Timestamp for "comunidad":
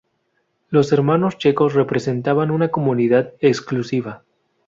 2.69-3.33